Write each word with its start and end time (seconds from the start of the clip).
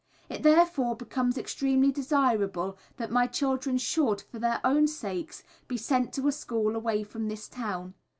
It 0.29 0.41
therefore 0.41 0.95
becomes 0.95 1.37
extremely 1.37 1.91
desirable 1.91 2.75
that 2.97 3.11
my 3.11 3.27
children 3.27 3.77
should, 3.77 4.21
for 4.31 4.39
their 4.39 4.59
own 4.63 4.87
sakes, 4.87 5.43
be 5.67 5.77
sent 5.77 6.11
to 6.13 6.27
a 6.27 6.31
school 6.31 6.75
away 6.75 7.03
from 7.03 7.27
this 7.27 7.47
town. 7.47 7.93